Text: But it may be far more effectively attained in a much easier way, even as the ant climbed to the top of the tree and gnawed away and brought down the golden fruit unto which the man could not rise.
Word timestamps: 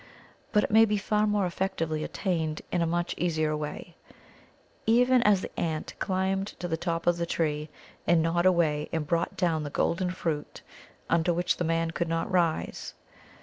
But 0.51 0.63
it 0.63 0.71
may 0.71 0.83
be 0.85 0.97
far 0.97 1.27
more 1.27 1.45
effectively 1.45 2.03
attained 2.03 2.63
in 2.71 2.81
a 2.81 2.87
much 2.87 3.13
easier 3.19 3.55
way, 3.55 3.97
even 4.87 5.21
as 5.21 5.41
the 5.41 5.59
ant 5.59 5.93
climbed 5.99 6.47
to 6.59 6.67
the 6.67 6.75
top 6.75 7.05
of 7.05 7.17
the 7.17 7.27
tree 7.27 7.69
and 8.07 8.19
gnawed 8.19 8.47
away 8.47 8.89
and 8.91 9.05
brought 9.05 9.37
down 9.37 9.61
the 9.61 9.69
golden 9.69 10.09
fruit 10.09 10.63
unto 11.07 11.35
which 11.35 11.57
the 11.57 11.63
man 11.63 11.91
could 11.91 12.07
not 12.09 12.31
rise. 12.31 12.95